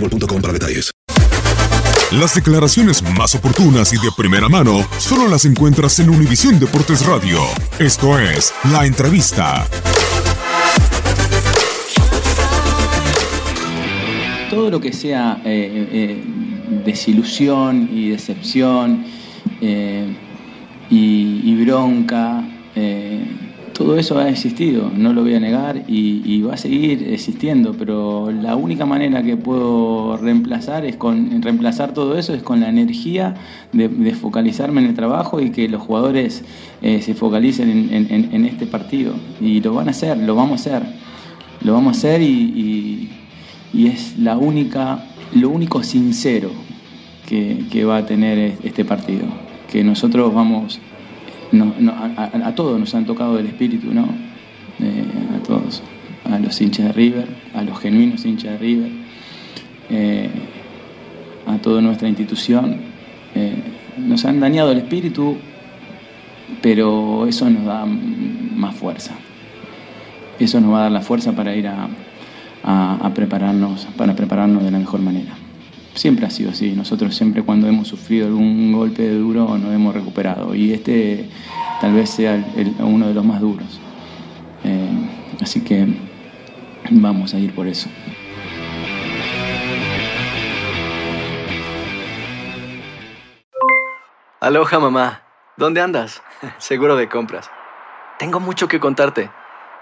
[0.00, 0.90] boostmobile.com para detalles.
[2.12, 7.40] Las declaraciones más oportunas y de primera mano solo las encuentras en Univisión Deportes Radio.
[7.78, 9.66] Esto es La Entrevista.
[14.50, 16.24] todo lo que sea eh, eh,
[16.84, 19.04] desilusión y decepción
[19.60, 20.14] eh,
[20.90, 22.42] y, bronca,
[22.74, 23.24] eh,
[23.78, 28.32] todo eso ha existido, no lo voy a negar y, va a seguir existiendo, pero
[28.32, 33.34] la única manera que puedo reemplazar es con reemplazar todo eso es con la energía
[33.72, 36.42] de, focalizarme en el trabajo y que los jugadores
[36.82, 39.12] eh, se focalicen en, este partido.
[39.40, 40.82] Y lo van a hacer, lo vamos a hacer,
[41.62, 43.08] lo vamos a hacer y
[43.72, 46.50] es la única, lo único sincero
[47.28, 49.26] que, que va a tener este partido,
[49.70, 50.80] que nosotros vamos
[51.52, 54.08] no- no, a, todos nos han tocado el espíritu, ¿no?
[54.80, 55.04] Eh,
[55.36, 55.82] a todos,
[56.30, 58.90] a los hinchas de River, a los genuinos hinchas de River,
[59.90, 60.30] eh,
[61.46, 62.76] a toda nuestra institución.
[63.34, 63.54] Eh,
[63.96, 65.36] nos han dañado el espíritu,
[66.62, 69.14] pero eso nos da más fuerza.
[70.38, 71.88] Eso nos va a dar la fuerza para ir a-
[72.62, 75.32] a prepararnos, para prepararnos de la mejor manera.
[75.98, 76.74] Siempre ha sido así.
[76.74, 80.54] Nosotros siempre cuando hemos sufrido algún golpe duro nos hemos recuperado.
[80.54, 81.28] Y este
[81.80, 82.40] tal vez sea
[82.78, 83.80] uno de los más duros.
[84.62, 85.88] Eh, así que
[86.92, 87.88] vamos a ir por eso.
[94.40, 95.22] Aloha mamá.
[95.56, 96.22] ¿Dónde andas?
[96.58, 97.50] Seguro de compras.
[98.20, 99.32] Tengo mucho que contarte.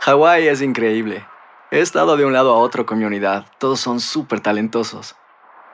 [0.00, 1.26] Hawái es increíble.
[1.70, 3.44] He estado de un lado a otro con mi unidad.
[3.58, 5.14] Todos son súper talentosos.